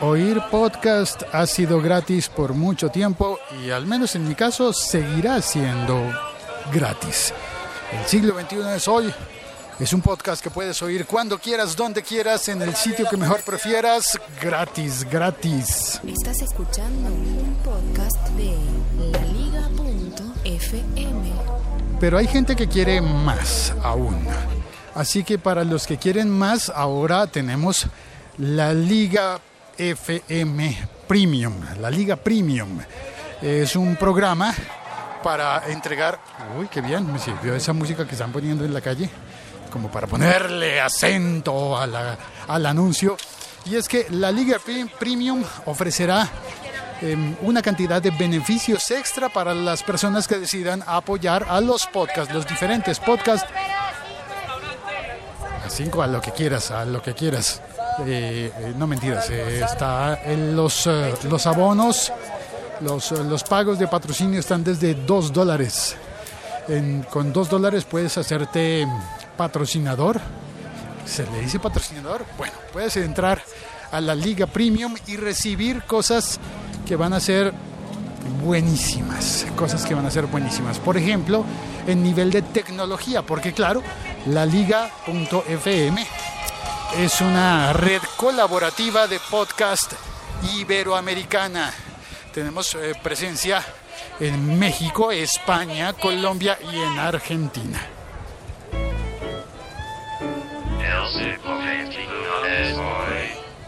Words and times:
Oír 0.00 0.40
podcast 0.48 1.22
ha 1.32 1.44
sido 1.44 1.82
gratis 1.82 2.28
por 2.28 2.54
mucho 2.54 2.88
tiempo 2.88 3.40
y 3.64 3.70
al 3.70 3.84
menos 3.84 4.14
en 4.14 4.28
mi 4.28 4.36
caso 4.36 4.72
seguirá 4.72 5.42
siendo 5.42 6.00
gratis. 6.72 7.34
El 7.92 8.06
siglo 8.06 8.38
XXI 8.40 8.76
es 8.76 8.86
hoy. 8.86 9.12
Es 9.80 9.92
un 9.92 10.00
podcast 10.00 10.40
que 10.40 10.50
puedes 10.50 10.80
oír 10.82 11.04
cuando 11.04 11.36
quieras, 11.38 11.74
donde 11.74 12.04
quieras, 12.04 12.48
en 12.48 12.62
el 12.62 12.76
sitio 12.76 13.08
que 13.10 13.16
mejor 13.16 13.42
prefieras, 13.42 14.20
gratis, 14.40 15.02
gratis. 15.02 16.00
Estás 16.06 16.42
escuchando 16.42 17.08
un 17.08 17.56
podcast 17.64 18.28
de 18.36 18.56
laliga.fm. 19.18 20.52
Pero 21.98 22.18
hay 22.18 22.28
gente 22.28 22.54
que 22.54 22.68
quiere 22.68 23.00
más 23.00 23.72
aún. 23.82 24.24
Así 24.94 25.24
que 25.24 25.38
para 25.38 25.64
los 25.64 25.88
que 25.88 25.96
quieren 25.96 26.30
más, 26.30 26.70
ahora 26.70 27.26
tenemos 27.26 27.86
la 28.36 28.72
Liga 28.72 29.40
FM 29.78 30.76
Premium. 31.06 31.54
La 31.80 31.90
Liga 31.90 32.16
Premium 32.16 32.78
es 33.40 33.76
un 33.76 33.96
programa 33.96 34.54
para 35.22 35.62
entregar... 35.68 36.18
Uy, 36.58 36.68
qué 36.68 36.80
bien, 36.80 37.10
me 37.12 37.18
sirvió 37.18 37.54
esa 37.54 37.72
música 37.72 38.06
que 38.06 38.12
están 38.12 38.32
poniendo 38.32 38.64
en 38.64 38.74
la 38.74 38.80
calle, 38.80 39.08
como 39.72 39.90
para 39.90 40.06
ponerle 40.06 40.80
acento 40.80 41.78
a 41.78 41.86
la- 41.86 42.16
al 42.48 42.66
anuncio. 42.66 43.16
Y 43.64 43.76
es 43.76 43.88
que 43.88 44.06
la 44.10 44.30
Liga 44.32 44.58
Pre- 44.64 44.86
Premium 44.98 45.42
ofrecerá 45.66 46.28
em, 47.02 47.36
una 47.42 47.62
cantidad 47.62 48.00
de 48.02 48.10
beneficios 48.10 48.90
extra 48.90 49.28
para 49.28 49.54
las 49.54 49.82
personas 49.84 50.26
que 50.26 50.38
decidan 50.38 50.82
apoyar 50.86 51.46
a 51.48 51.60
los 51.60 51.86
podcasts, 51.86 52.32
los 52.34 52.46
diferentes 52.46 52.98
podcasts. 52.98 53.46
A 55.64 55.70
cinco, 55.70 56.02
a 56.02 56.06
lo 56.06 56.20
que 56.20 56.32
quieras, 56.32 56.70
a 56.70 56.84
lo 56.84 57.02
que 57.02 57.14
quieras. 57.14 57.60
Eh, 58.06 58.52
eh, 58.54 58.74
no 58.76 58.86
mentiras, 58.86 59.28
eh, 59.30 59.60
está 59.60 60.22
en 60.24 60.54
los, 60.54 60.88
los 61.28 61.46
abonos, 61.46 62.12
los, 62.80 63.10
los 63.10 63.42
pagos 63.42 63.78
de 63.78 63.88
patrocinio 63.88 64.38
están 64.38 64.62
desde 64.62 64.94
2 64.94 65.32
dólares. 65.32 65.96
Con 67.10 67.32
2 67.32 67.48
dólares 67.48 67.84
puedes 67.84 68.18
hacerte 68.18 68.86
patrocinador. 69.36 70.20
¿Se 71.06 71.24
le 71.24 71.40
dice 71.40 71.58
patrocinador? 71.58 72.26
Bueno, 72.36 72.52
puedes 72.72 72.96
entrar 72.98 73.42
a 73.90 74.00
la 74.00 74.14
Liga 74.14 74.46
Premium 74.46 74.94
y 75.06 75.16
recibir 75.16 75.82
cosas 75.84 76.38
que 76.86 76.94
van 76.94 77.14
a 77.14 77.20
ser 77.20 77.54
buenísimas, 78.44 79.46
cosas 79.56 79.86
que 79.86 79.94
van 79.94 80.04
a 80.04 80.10
ser 80.10 80.26
buenísimas. 80.26 80.78
Por 80.78 80.98
ejemplo, 80.98 81.44
en 81.86 82.02
nivel 82.02 82.30
de 82.30 82.42
tecnología, 82.42 83.22
porque 83.22 83.54
claro, 83.54 83.82
la 84.26 84.44
liga.fm 84.44 86.06
es 86.96 87.20
una 87.20 87.72
red 87.72 88.00
colaborativa 88.16 89.06
de 89.06 89.20
podcast 89.30 89.92
iberoamericana. 90.56 91.72
Tenemos 92.32 92.74
eh, 92.74 92.92
presencia 93.02 93.64
en 94.18 94.58
México, 94.58 95.12
España, 95.12 95.92
Colombia 95.92 96.58
y 96.72 96.76
en 96.76 96.98
Argentina. 96.98 97.80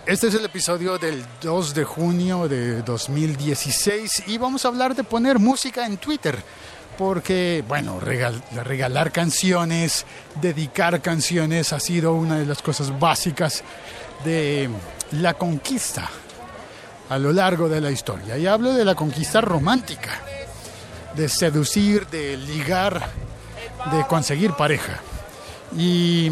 Este 0.06 0.26
es 0.26 0.34
el 0.34 0.44
episodio 0.44 0.98
del 0.98 1.24
2 1.40 1.74
de 1.74 1.84
junio 1.84 2.48
de 2.48 2.82
2016 2.82 4.24
y 4.26 4.38
vamos 4.38 4.64
a 4.64 4.68
hablar 4.68 4.94
de 4.94 5.04
poner 5.04 5.38
música 5.38 5.86
en 5.86 5.98
Twitter. 5.98 6.42
Porque, 7.00 7.64
bueno, 7.66 7.98
regal- 7.98 8.42
regalar 8.62 9.10
canciones, 9.10 10.04
dedicar 10.38 11.00
canciones 11.00 11.72
ha 11.72 11.80
sido 11.80 12.12
una 12.12 12.36
de 12.36 12.44
las 12.44 12.60
cosas 12.60 12.98
básicas 13.00 13.62
de 14.22 14.68
la 15.12 15.32
conquista 15.32 16.10
a 17.08 17.16
lo 17.18 17.32
largo 17.32 17.70
de 17.70 17.80
la 17.80 17.90
historia. 17.90 18.36
Y 18.36 18.46
hablo 18.46 18.74
de 18.74 18.84
la 18.84 18.94
conquista 18.94 19.40
romántica, 19.40 20.10
de 21.14 21.26
seducir, 21.30 22.06
de 22.08 22.36
ligar, 22.36 23.00
de 23.90 24.06
conseguir 24.06 24.52
pareja. 24.52 25.00
Y 25.74 26.30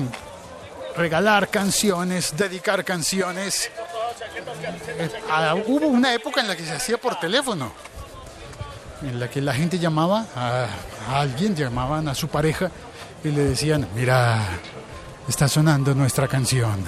regalar 0.99 1.49
canciones, 1.49 2.37
dedicar 2.37 2.85
canciones. 2.85 3.71
Eh, 4.99 5.11
ah, 5.31 5.55
hubo 5.67 5.87
una 5.87 6.13
época 6.13 6.43
en 6.43 6.49
la 6.49 6.55
que 6.57 6.67
se 6.67 6.73
hacía 6.75 6.99
por 6.99 7.19
teléfono, 7.19 7.73
en 9.03 9.21
la 9.21 9.29
que 9.29 9.41
la 9.41 9.55
gente 9.55 9.79
llamaba 9.79 10.27
a, 10.35 10.69
alguien, 11.21 11.55
llamaban 11.55 12.09
a 12.09 12.15
su 12.15 12.29
pareja 12.29 12.71
y 13.25 13.29
le 13.29 13.45
decían, 13.45 13.89
mira, 13.95 14.47
está 15.29 15.49
sonando 15.49 15.95
nuestra 15.95 16.29
canción. 16.29 16.85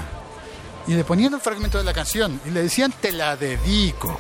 Y 0.87 0.95
le 0.95 1.05
ponían 1.05 1.35
un 1.35 1.41
fragmento 1.41 1.79
de 1.79 1.85
la 1.85 1.93
canción 1.93 2.41
y 2.45 2.51
le 2.51 2.63
decían, 2.63 2.93
te 2.93 3.13
la 3.13 3.37
dedico. 3.37 4.19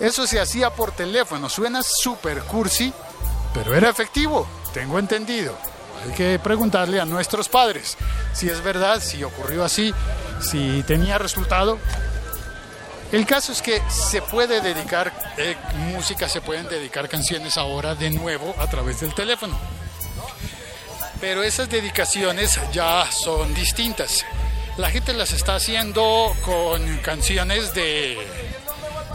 Eso 0.00 0.26
se 0.26 0.40
hacía 0.40 0.70
por 0.70 0.92
teléfono, 0.92 1.48
suena 1.48 1.82
super 1.82 2.40
cursi, 2.42 2.92
pero 3.54 3.74
era 3.74 3.88
efectivo, 3.88 4.46
tengo 4.72 4.98
entendido. 4.98 5.56
Hay 6.04 6.12
que 6.12 6.38
preguntarle 6.38 7.00
a 7.00 7.04
nuestros 7.04 7.48
padres 7.48 7.96
si 8.32 8.48
es 8.48 8.62
verdad, 8.62 9.00
si 9.00 9.24
ocurrió 9.24 9.64
así, 9.64 9.94
si 10.40 10.82
tenía 10.86 11.18
resultado. 11.18 11.78
El 13.12 13.24
caso 13.24 13.52
es 13.52 13.62
que 13.62 13.80
se 13.88 14.20
puede 14.20 14.60
dedicar 14.60 15.12
eh, 15.38 15.56
música, 15.92 16.28
se 16.28 16.40
pueden 16.40 16.68
dedicar 16.68 17.08
canciones 17.08 17.56
ahora 17.56 17.94
de 17.94 18.10
nuevo 18.10 18.54
a 18.58 18.68
través 18.68 19.00
del 19.00 19.14
teléfono. 19.14 19.56
Pero 21.20 21.42
esas 21.44 21.70
dedicaciones 21.70 22.58
ya 22.72 23.10
son 23.10 23.54
distintas. 23.54 24.24
La 24.76 24.90
gente 24.90 25.14
las 25.14 25.32
está 25.32 25.54
haciendo 25.54 26.34
con 26.44 26.98
canciones 26.98 27.72
de 27.74 28.18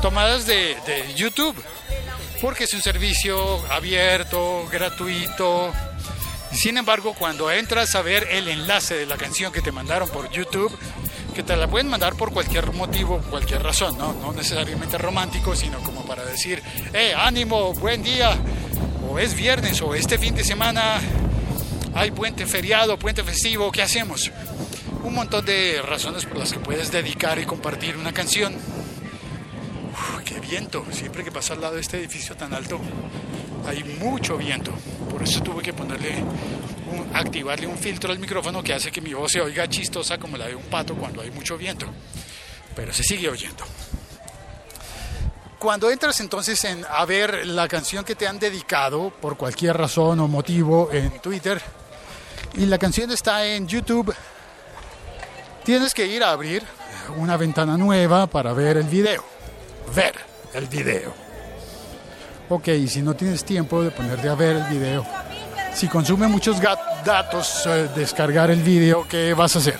tomadas 0.02 0.48
de, 0.48 0.78
de 0.88 1.14
YouTube, 1.14 1.56
porque 2.42 2.64
es 2.64 2.74
un 2.74 2.82
servicio 2.82 3.64
abierto, 3.72 4.68
gratuito. 4.72 5.72
Sin 6.54 6.78
embargo, 6.78 7.14
cuando 7.14 7.52
entras 7.52 7.94
a 7.96 8.02
ver 8.02 8.28
el 8.32 8.48
enlace 8.48 8.96
de 8.96 9.06
la 9.06 9.18
canción 9.18 9.52
que 9.52 9.62
te 9.62 9.72
mandaron 9.72 10.10
por 10.10 10.30
YouTube, 10.32 10.76
que 11.34 11.44
te 11.44 11.56
la 11.56 11.68
pueden 11.68 11.88
mandar 11.88 12.16
por 12.16 12.32
cualquier 12.32 12.72
motivo, 12.74 13.20
cualquier 13.30 13.64
razón, 13.64 13.98
¿no? 13.98 14.14
No 14.14 14.34
necesariamente 14.34 14.98
romántico, 14.98 15.56
sino 15.56 15.80
como 15.80 16.06
para 16.06 16.24
decir, 16.26 16.62
eh, 16.94 17.14
ánimo, 17.16 17.74
buen 17.74 18.04
día, 18.04 18.38
o 19.10 19.20
es 19.20 19.36
viernes, 19.36 19.82
o 19.82 19.96
este 19.96 20.18
fin 20.18 20.36
de 20.36 20.44
semana 20.44 21.00
hay 21.94 22.12
puente 22.12 22.46
feriado, 22.46 22.98
puente 22.98 23.24
festivo, 23.24 23.72
¿qué 23.72 23.82
hacemos? 23.82 24.32
Un 25.04 25.14
montón 25.14 25.46
de 25.46 25.82
razones 25.82 26.26
por 26.26 26.38
las 26.38 26.52
que 26.54 26.60
puedes 26.60 26.92
dedicar 26.92 27.40
y 27.40 27.46
compartir 27.46 27.98
una 27.98 28.14
canción. 28.14 28.56
Siempre 30.52 31.24
que 31.24 31.32
paso 31.32 31.54
al 31.54 31.62
lado 31.62 31.76
de 31.76 31.82
este 31.82 31.98
edificio 31.98 32.36
tan 32.36 32.54
alto, 32.54 32.78
hay 33.66 33.86
mucho 33.86 34.36
viento. 34.36 34.74
Por 35.10 35.24
eso 35.24 35.42
tuve 35.42 35.64
que 35.64 35.72
ponerle, 35.72 36.22
activarle 37.14 37.68
un 37.68 37.78
filtro 37.78 38.12
al 38.12 38.20
micrófono 38.20 38.62
que 38.62 38.74
hace 38.74 38.92
que 38.92 39.00
mi 39.00 39.14
voz 39.14 39.32
se 39.32 39.40
oiga 39.40 39.70
chistosa 39.70 40.18
como 40.18 40.36
la 40.36 40.48
de 40.48 40.56
un 40.56 40.64
pato 40.64 40.94
cuando 40.96 41.22
hay 41.22 41.32
mucho 41.32 41.58
viento. 41.58 41.86
Pero 42.76 42.92
se 42.92 43.02
sigue 43.02 43.30
oyendo. 43.30 43.64
Cuando 45.58 45.90
entras 45.90 46.20
entonces 46.20 46.62
en, 46.66 46.86
a 46.90 47.06
ver 47.06 47.48
la 47.48 47.70
canción 47.70 48.04
que 48.04 48.16
te 48.16 48.28
han 48.28 48.38
dedicado 48.38 49.10
por 49.10 49.38
cualquier 49.38 49.78
razón 49.78 50.20
o 50.20 50.28
motivo 50.28 50.90
en 50.92 51.12
Twitter 51.22 51.62
y 52.56 52.66
la 52.66 52.78
canción 52.78 53.10
está 53.12 53.46
en 53.46 53.70
YouTube, 53.70 54.14
tienes 55.64 55.94
que 55.94 56.08
ir 56.08 56.26
a 56.26 56.32
abrir 56.32 56.62
una 57.16 57.38
ventana 57.38 57.78
nueva 57.78 58.28
para 58.28 58.52
ver 58.52 58.76
el 58.76 58.88
video. 58.88 59.24
Ver 59.96 60.31
el 60.54 60.68
video. 60.68 61.14
Ok, 62.50 62.68
y 62.68 62.88
si 62.88 63.02
no 63.02 63.16
tienes 63.16 63.46
tiempo 63.46 63.82
de 63.82 63.92
ponerte 63.92 64.28
a 64.28 64.36
ver 64.36 64.58
el 64.58 64.64
video, 64.66 65.06
si 65.74 65.88
consume 65.88 66.28
muchos 66.28 66.58
datos 66.60 67.64
eh, 67.66 67.90
descargar 67.96 68.52
el 68.52 68.62
video, 68.62 69.08
¿qué 69.08 69.34
vas 69.34 69.56
a 69.56 69.60
hacer? 69.60 69.80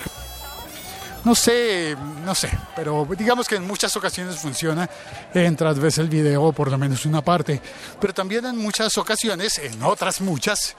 No 1.24 1.34
sé, 1.36 1.96
no 2.24 2.34
sé, 2.34 2.50
pero 2.74 3.06
digamos 3.16 3.46
que 3.46 3.56
en 3.56 3.66
muchas 3.66 3.94
ocasiones 3.94 4.36
funciona. 4.36 4.88
Entras, 5.32 5.78
ves 5.78 5.98
el 5.98 6.08
video, 6.08 6.50
por 6.52 6.70
lo 6.70 6.78
menos 6.78 7.06
una 7.06 7.22
parte, 7.22 7.60
pero 8.00 8.12
también 8.12 8.44
en 8.46 8.56
muchas 8.56 8.96
ocasiones, 8.98 9.58
en 9.58 9.80
otras 9.82 10.20
muchas, 10.20 10.74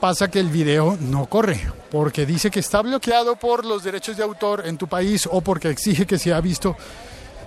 pasa 0.00 0.28
que 0.28 0.40
el 0.40 0.48
video 0.48 0.96
no 1.00 1.26
corre, 1.26 1.60
porque 1.90 2.26
dice 2.26 2.50
que 2.50 2.60
está 2.60 2.82
bloqueado 2.82 3.36
por 3.36 3.64
los 3.64 3.84
derechos 3.84 4.16
de 4.16 4.24
autor 4.24 4.66
en 4.66 4.78
tu 4.78 4.88
país 4.88 5.28
o 5.30 5.40
porque 5.40 5.70
exige 5.70 6.06
que 6.06 6.18
sea 6.18 6.40
visto 6.40 6.76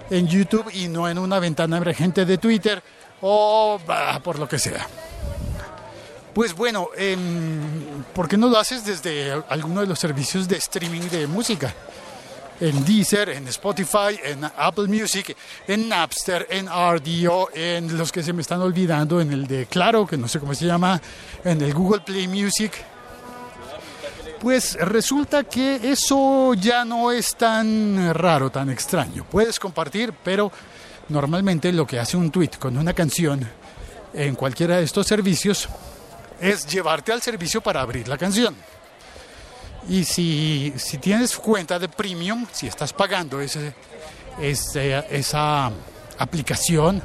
en 0.09 0.27
YouTube 0.27 0.69
y 0.73 0.88
no 0.88 1.07
en 1.07 1.17
una 1.17 1.39
ventana 1.39 1.77
emergente 1.77 2.25
de 2.25 2.38
Twitter 2.38 2.81
o 3.21 3.79
por 4.23 4.39
lo 4.39 4.47
que 4.47 4.59
sea. 4.59 4.88
Pues 6.33 6.53
bueno, 6.53 6.89
em, 6.95 8.03
¿por 8.13 8.27
qué 8.27 8.38
no 8.38 8.47
lo 8.47 8.57
haces 8.57 8.85
desde 8.85 9.31
alguno 9.50 9.81
de 9.81 9.88
los 9.88 10.00
servicios 10.00 10.47
de 10.47 10.57
streaming 10.57 11.01
de 11.09 11.27
música? 11.27 11.73
En 12.61 12.83
Deezer, 12.85 13.29
en 13.29 13.47
Spotify, 13.47 14.19
en 14.23 14.44
Apple 14.44 14.88
Music, 14.88 15.35
en 15.67 15.88
Napster, 15.88 16.45
en 16.50 16.67
RDO, 16.67 17.50
en 17.53 17.97
los 17.97 18.11
que 18.11 18.21
se 18.21 18.33
me 18.33 18.41
están 18.41 18.61
olvidando, 18.61 19.21
en 19.21 19.31
el 19.31 19.47
de 19.47 19.65
Claro, 19.65 20.06
que 20.06 20.17
no 20.17 20.27
sé 20.27 20.39
cómo 20.39 20.53
se 20.53 20.65
llama, 20.65 21.01
en 21.44 21.61
el 21.61 21.73
Google 21.73 22.01
Play 22.01 22.27
Music. 22.27 22.73
Pues 24.41 24.75
resulta 24.75 25.44
que 25.44 25.91
eso 25.91 26.53
ya 26.53 26.86
no 26.86 27.12
es 27.12 27.36
tan 27.36 28.13
raro, 28.13 28.50
tan 28.50 28.69
extraño. 28.69 29.25
Puedes 29.30 29.59
compartir, 29.59 30.13
pero 30.24 30.50
normalmente 31.09 31.74
lo 31.74 31.86
que 31.86 32.00
hace 32.00 32.15
un 32.15 32.31
tweet 32.31 32.51
con 32.57 32.77
una 32.77 32.94
canción 32.94 33.45
en 34.13 34.36
cualquiera 34.36 34.77
de 34.77 34.83
estos 34.83 35.07
servicios 35.07 35.68
es 36.39 36.65
llevarte 36.65 37.12
al 37.12 37.21
servicio 37.21 37.59
para 37.59 37.81
abrir 37.81 38.07
la 38.07 38.18
canción. 38.18 38.56
Y 39.89 40.06
si, 40.06 40.74
si 40.77 41.00
tienes 41.00 41.35
cuenta 41.35 41.77
de 41.77 41.89
premium, 41.89 42.47
si 42.53 42.68
estás 42.68 42.94
pagando 42.94 43.42
esa 43.42 45.71
aplicación, 46.18 47.03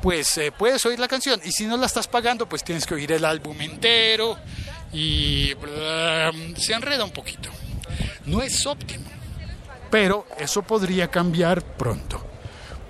pues 0.00 0.38
eh, 0.38 0.52
puedes 0.56 0.86
oír 0.86 0.98
la 0.98 1.08
canción. 1.08 1.38
Y 1.44 1.52
si 1.52 1.66
no 1.66 1.76
la 1.76 1.84
estás 1.84 2.08
pagando, 2.08 2.48
pues 2.48 2.64
tienes 2.64 2.86
que 2.86 2.94
oír 2.94 3.12
el 3.12 3.26
álbum 3.26 3.60
entero 3.60 4.38
y 4.92 5.54
bla, 5.54 6.32
se 6.56 6.72
enreda 6.72 7.04
un 7.04 7.10
poquito. 7.10 7.50
No 8.26 8.42
es 8.42 8.66
óptimo, 8.66 9.04
pero 9.90 10.26
eso 10.38 10.62
podría 10.62 11.08
cambiar 11.08 11.62
pronto. 11.62 12.24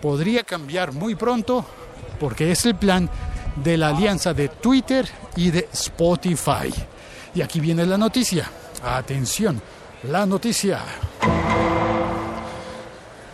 Podría 0.00 0.42
cambiar 0.42 0.92
muy 0.92 1.14
pronto 1.14 1.64
porque 2.20 2.52
es 2.52 2.64
el 2.66 2.74
plan 2.74 3.08
de 3.56 3.76
la 3.76 3.88
alianza 3.88 4.34
de 4.34 4.48
Twitter 4.48 5.08
y 5.36 5.50
de 5.50 5.68
Spotify. 5.72 6.72
Y 7.34 7.42
aquí 7.42 7.60
viene 7.60 7.84
la 7.86 7.98
noticia. 7.98 8.50
Atención, 8.82 9.60
la 10.04 10.26
noticia. 10.26 10.80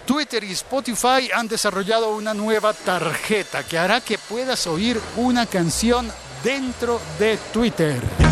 Twitter 0.06 0.44
y 0.44 0.52
Spotify 0.52 1.30
han 1.34 1.48
desarrollado 1.48 2.14
una 2.14 2.34
nueva 2.34 2.72
tarjeta 2.72 3.62
que 3.62 3.78
hará 3.78 4.00
que 4.00 4.18
puedas 4.18 4.66
oír 4.66 5.00
una 5.16 5.46
canción 5.46 6.10
dentro 6.42 7.00
de 7.18 7.38
Twitter. 7.52 8.23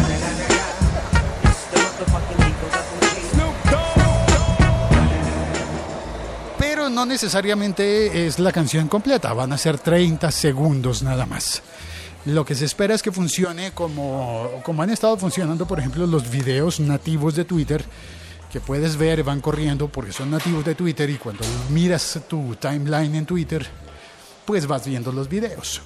No 6.92 7.06
necesariamente 7.06 8.26
es 8.26 8.38
la 8.38 8.52
canción 8.52 8.88
completa, 8.88 9.32
van 9.32 9.52
a 9.52 9.58
ser 9.58 9.78
30 9.78 10.30
segundos 10.30 11.02
nada 11.02 11.26
más. 11.26 11.62
Lo 12.24 12.44
que 12.44 12.54
se 12.54 12.66
espera 12.66 12.94
es 12.94 13.02
que 13.02 13.10
funcione 13.10 13.72
como, 13.72 14.60
como 14.62 14.82
han 14.82 14.90
estado 14.90 15.16
funcionando, 15.16 15.66
por 15.66 15.80
ejemplo, 15.80 16.06
los 16.06 16.30
videos 16.30 16.78
nativos 16.78 17.34
de 17.34 17.44
Twitter, 17.44 17.84
que 18.52 18.60
puedes 18.60 18.96
ver, 18.96 19.24
van 19.24 19.40
corriendo 19.40 19.88
porque 19.88 20.12
son 20.12 20.30
nativos 20.30 20.64
de 20.64 20.74
Twitter 20.74 21.10
y 21.10 21.16
cuando 21.16 21.44
miras 21.70 22.20
tu 22.28 22.54
timeline 22.56 23.16
en 23.16 23.26
Twitter, 23.26 23.66
pues 24.44 24.66
vas 24.66 24.86
viendo 24.86 25.10
los 25.10 25.28
videos. 25.28 25.82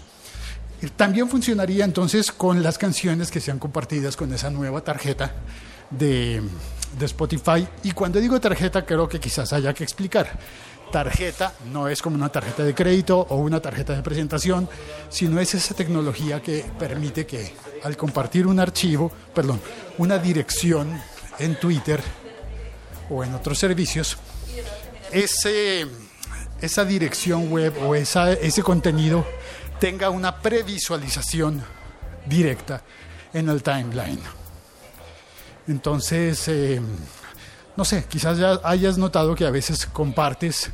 También 0.96 1.28
funcionaría 1.28 1.84
entonces 1.84 2.30
con 2.30 2.62
las 2.62 2.76
canciones 2.76 3.30
que 3.30 3.40
sean 3.40 3.58
compartidas 3.58 4.16
con 4.16 4.32
esa 4.34 4.50
nueva 4.50 4.82
tarjeta 4.82 5.32
de, 5.90 6.42
de 6.98 7.06
Spotify. 7.06 7.66
Y 7.82 7.92
cuando 7.92 8.20
digo 8.20 8.40
tarjeta, 8.40 8.84
creo 8.84 9.08
que 9.08 9.20
quizás 9.20 9.52
haya 9.52 9.72
que 9.74 9.84
explicar. 9.84 10.38
Tarjeta 10.90 11.52
no 11.72 11.88
es 11.88 12.00
como 12.00 12.16
una 12.16 12.28
tarjeta 12.28 12.62
de 12.62 12.74
crédito 12.74 13.26
o 13.28 13.36
una 13.36 13.60
tarjeta 13.60 13.94
de 13.94 14.02
presentación, 14.02 14.68
sino 15.08 15.40
es 15.40 15.54
esa 15.54 15.74
tecnología 15.74 16.40
que 16.40 16.64
permite 16.78 17.26
que 17.26 17.54
al 17.82 17.96
compartir 17.96 18.46
un 18.46 18.60
archivo, 18.60 19.10
perdón, 19.34 19.60
una 19.98 20.18
dirección 20.18 21.00
en 21.38 21.58
Twitter 21.58 22.00
o 23.10 23.24
en 23.24 23.34
otros 23.34 23.58
servicios, 23.58 24.16
ese, 25.12 25.86
esa 26.60 26.84
dirección 26.84 27.50
web 27.50 27.74
o 27.82 27.94
ese 27.94 28.62
contenido 28.62 29.26
tenga 29.80 30.10
una 30.10 30.40
previsualización 30.40 31.62
directa 32.26 32.82
en 33.32 33.48
el 33.48 33.62
timeline. 33.62 34.45
Entonces, 35.68 36.46
eh, 36.48 36.80
no 37.76 37.84
sé, 37.84 38.04
quizás 38.08 38.38
ya 38.38 38.60
hayas 38.62 38.98
notado 38.98 39.34
que 39.34 39.46
a 39.46 39.50
veces 39.50 39.86
compartes 39.86 40.70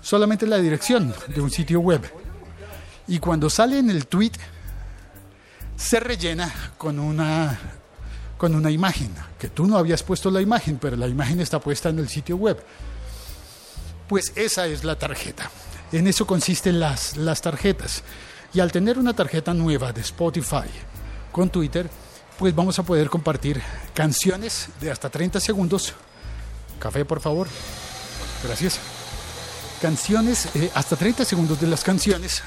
solamente 0.00 0.46
la 0.46 0.58
dirección 0.58 1.14
de 1.28 1.40
un 1.40 1.50
sitio 1.50 1.80
web 1.80 2.02
y 3.08 3.18
cuando 3.18 3.48
sale 3.50 3.78
en 3.78 3.90
el 3.90 4.06
tweet 4.06 4.32
se 5.76 6.00
rellena 6.00 6.52
con 6.78 6.98
una 6.98 7.58
con 8.36 8.54
una 8.54 8.70
imagen, 8.70 9.14
que 9.38 9.48
tú 9.48 9.66
no 9.66 9.78
habías 9.78 10.02
puesto 10.02 10.30
la 10.30 10.42
imagen, 10.42 10.78
pero 10.78 10.94
la 10.94 11.08
imagen 11.08 11.40
está 11.40 11.58
puesta 11.58 11.88
en 11.88 11.98
el 11.98 12.08
sitio 12.08 12.36
web. 12.36 12.62
Pues 14.08 14.32
esa 14.36 14.66
es 14.66 14.84
la 14.84 14.98
tarjeta. 14.98 15.50
En 15.90 16.06
eso 16.06 16.26
consisten 16.26 16.78
las, 16.78 17.16
las 17.16 17.40
tarjetas. 17.40 18.02
Y 18.52 18.60
al 18.60 18.72
tener 18.72 18.98
una 18.98 19.14
tarjeta 19.14 19.54
nueva 19.54 19.90
de 19.94 20.02
Spotify 20.02 20.68
con 21.32 21.48
Twitter, 21.48 21.88
pues 22.38 22.54
vamos 22.54 22.78
a 22.78 22.82
poder 22.82 23.08
compartir 23.08 23.62
canciones 23.94 24.68
de 24.80 24.90
hasta 24.90 25.08
30 25.08 25.40
segundos. 25.40 25.94
Café, 26.78 27.04
por 27.04 27.20
favor. 27.20 27.48
Gracias. 28.44 28.78
Canciones, 29.80 30.48
eh, 30.54 30.70
hasta 30.74 30.96
30 30.96 31.24
segundos 31.24 31.60
de 31.60 31.66
las 31.66 31.82
canciones 31.84 32.42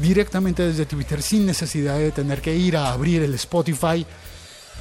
directamente 0.00 0.66
desde 0.66 0.86
Twitter 0.86 1.22
sin 1.22 1.46
necesidad 1.46 1.98
de 1.98 2.10
tener 2.10 2.40
que 2.40 2.54
ir 2.54 2.76
a 2.76 2.92
abrir 2.92 3.22
el 3.22 3.34
Spotify 3.34 4.06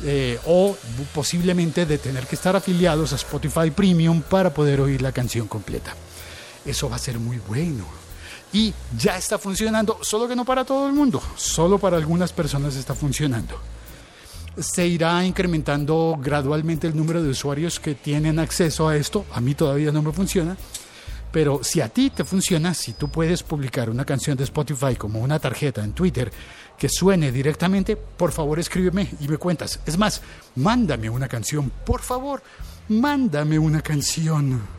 eh, 0.03 0.39
o 0.45 0.77
posiblemente 1.13 1.85
de 1.85 1.97
tener 1.97 2.25
que 2.25 2.35
estar 2.35 2.55
afiliados 2.55 3.11
a 3.11 3.17
Spotify 3.17 3.69
Premium 3.69 4.21
para 4.21 4.53
poder 4.53 4.79
oír 4.79 5.01
la 5.01 5.11
canción 5.11 5.47
completa. 5.47 5.93
Eso 6.65 6.89
va 6.89 6.95
a 6.95 6.99
ser 6.99 7.19
muy 7.19 7.37
bueno. 7.39 7.85
Y 8.51 8.73
ya 8.97 9.17
está 9.17 9.37
funcionando, 9.37 9.99
solo 10.01 10.27
que 10.27 10.35
no 10.35 10.43
para 10.43 10.65
todo 10.65 10.87
el 10.87 10.93
mundo, 10.93 11.21
solo 11.35 11.77
para 11.77 11.97
algunas 11.97 12.33
personas 12.33 12.75
está 12.75 12.95
funcionando. 12.95 13.59
Se 14.57 14.87
irá 14.87 15.23
incrementando 15.23 16.17
gradualmente 16.19 16.87
el 16.87 16.95
número 16.95 17.21
de 17.21 17.29
usuarios 17.29 17.79
que 17.79 17.95
tienen 17.95 18.39
acceso 18.39 18.87
a 18.87 18.97
esto. 18.97 19.25
A 19.33 19.39
mí 19.39 19.53
todavía 19.53 19.91
no 19.91 20.01
me 20.01 20.11
funciona. 20.11 20.57
Pero 21.31 21.63
si 21.63 21.79
a 21.79 21.89
ti 21.89 22.09
te 22.09 22.23
funciona, 22.23 22.73
si 22.73 22.93
tú 22.93 23.09
puedes 23.09 23.43
publicar 23.43 23.89
una 23.89 24.03
canción 24.03 24.35
de 24.35 24.45
Spotify 24.45 24.95
como 24.95 25.19
una 25.19 25.37
tarjeta 25.37 25.83
en 25.83 25.93
Twitter 25.93 26.31
que 26.77 26.89
suene 26.89 27.31
directamente, 27.31 27.95
por 27.95 28.31
favor 28.31 28.57
escríbeme 28.57 29.11
y 29.19 29.27
me 29.27 29.37
cuentas. 29.37 29.79
Es 29.85 29.97
más, 29.97 30.21
mándame 30.55 31.09
una 31.09 31.27
canción, 31.27 31.71
por 31.85 32.01
favor, 32.01 32.41
mándame 32.87 33.59
una 33.59 33.81
canción. 33.81 34.78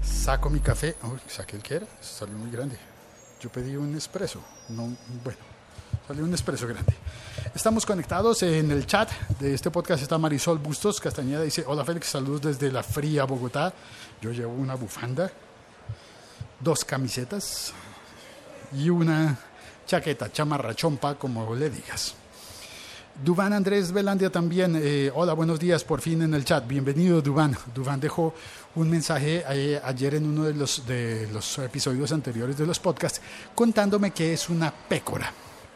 Saco 0.01 0.49
mi 0.49 0.59
café. 0.59 0.95
Uy, 1.03 1.19
el 1.53 1.61
que. 1.61 1.85
Salió 2.01 2.35
muy 2.35 2.49
grande. 2.49 2.77
Yo 3.39 3.51
pedí 3.51 3.75
un 3.75 3.95
espresso. 3.95 4.41
No, 4.69 4.83
bueno, 5.23 5.39
salió 6.07 6.23
un 6.23 6.33
espresso 6.33 6.67
grande. 6.67 6.95
Estamos 7.53 7.85
conectados 7.85 8.41
en 8.41 8.71
el 8.71 8.87
chat 8.87 9.11
de 9.39 9.53
este 9.53 9.69
podcast. 9.69 10.01
Está 10.01 10.17
Marisol 10.17 10.57
Bustos 10.57 10.99
Castañeda. 10.99 11.43
Dice: 11.43 11.63
Hola 11.67 11.85
Félix, 11.85 12.07
saludos 12.07 12.41
desde 12.41 12.71
la 12.71 12.81
fría 12.81 13.25
Bogotá. 13.25 13.71
Yo 14.19 14.31
llevo 14.31 14.53
una 14.53 14.73
bufanda, 14.73 15.31
dos 16.59 16.83
camisetas 16.83 17.71
y 18.73 18.89
una 18.89 19.37
chaqueta, 19.85 20.31
chamarra, 20.31 20.73
chompa, 20.73 21.15
como 21.15 21.53
le 21.55 21.69
digas. 21.69 22.15
Dubán 23.23 23.53
Andrés 23.53 23.91
Velandia 23.91 24.31
también, 24.31 24.79
eh, 24.81 25.11
hola, 25.13 25.33
buenos 25.33 25.59
días, 25.59 25.83
por 25.83 26.01
fin 26.01 26.23
en 26.23 26.33
el 26.33 26.43
chat, 26.43 26.67
bienvenido 26.67 27.21
Dubán. 27.21 27.55
Dubán 27.73 27.99
dejó 27.99 28.33
un 28.75 28.89
mensaje 28.89 29.43
eh, 29.49 29.79
ayer 29.83 30.15
en 30.15 30.25
uno 30.25 30.45
de 30.45 30.53
los, 30.53 30.85
de 30.87 31.27
los 31.31 31.59
episodios 31.59 32.11
anteriores 32.11 32.57
de 32.57 32.65
los 32.65 32.79
podcasts 32.79 33.21
contándome 33.53 34.11
que 34.11 34.33
es 34.33 34.49
una 34.49 34.71
pécora, 34.71 35.31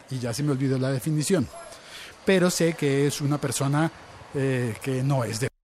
y 0.10 0.20
ya 0.20 0.34
se 0.34 0.42
me 0.44 0.52
olvidó 0.52 0.80
la 0.80 0.92
definición, 0.92 1.48
pero 2.26 2.50
sé 2.50 2.74
que 2.74 3.08
es 3.08 3.22
una 3.22 3.38
persona 3.40 3.92
eh, 4.34 4.76
que 4.82 5.04
no 5.04 5.24
es 5.24 5.40
de... 5.40 5.55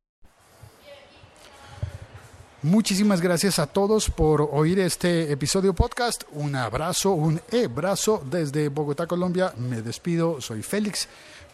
Muchísimas 2.64 3.22
gracias 3.22 3.58
a 3.58 3.66
todos 3.66 4.12
por 4.12 4.48
oír 4.52 4.80
este 4.80 5.32
episodio 5.32 5.74
podcast. 5.74 6.26
Un 6.34 6.56
abrazo, 6.56 7.12
un 7.12 7.42
e-brazo 7.52 8.22
desde 8.30 8.70
Bogotá, 8.70 9.08
Colombia. 9.08 9.52
Me 9.58 9.82
despido, 9.82 10.40
soy 10.40 10.62
Félix. 10.62 11.08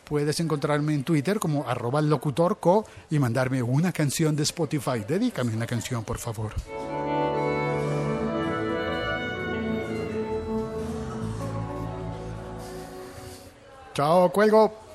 Puedes 0.04 0.42
encontrarme 0.42 0.94
en 0.94 1.06
Twitter 1.06 1.40
como 1.40 1.66
arroba 1.66 2.02
locutorco 2.02 2.86
y 3.10 3.20
mandarme 3.20 3.64
una 3.64 3.94
canción 3.94 4.36
de 4.36 4.44
Spotify. 4.44 5.06
Dedícame 5.08 5.56
una 5.56 5.66
canción, 5.66 6.04
por 6.04 6.18
favor. 6.18 6.52
Chao, 13.94 14.30
cuelgo. 14.30 14.87